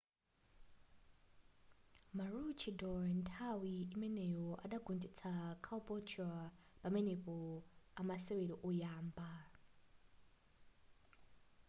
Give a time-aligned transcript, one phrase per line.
[2.17, 5.31] maroochydore nthawi imeneyo adagonjetsa
[5.65, 6.41] caboolture
[6.81, 7.37] pamapeto
[8.01, 9.29] amasewero oyamba